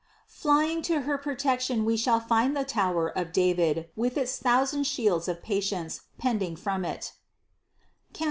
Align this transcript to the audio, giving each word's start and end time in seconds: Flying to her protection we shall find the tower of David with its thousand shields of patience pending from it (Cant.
Flying 0.25 0.81
to 0.89 1.01
her 1.01 1.19
protection 1.19 1.85
we 1.85 1.95
shall 1.95 2.19
find 2.19 2.57
the 2.57 2.63
tower 2.63 3.15
of 3.15 3.31
David 3.31 3.89
with 3.95 4.17
its 4.17 4.37
thousand 4.39 4.85
shields 4.87 5.27
of 5.27 5.43
patience 5.43 6.01
pending 6.17 6.55
from 6.55 6.83
it 6.83 7.13
(Cant. 8.11 8.19